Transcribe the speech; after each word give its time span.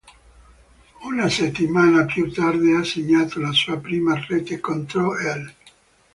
Una 1.03 1.29
settimana 1.29 2.05
più 2.05 2.31
tardi 2.31 2.71
ha 2.73 2.83
segnato 2.83 3.39
la 3.39 3.51
sua 3.51 3.77
prima 3.79 4.19
rete 4.27 4.59
contro 4.59 5.13
l'. 5.13 5.53